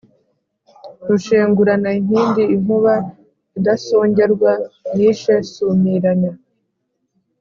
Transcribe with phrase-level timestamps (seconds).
[1.07, 2.93] Rushengurana inkindi, inkuba
[3.57, 4.51] idasongerwa
[4.95, 6.33] nishe Sumiramya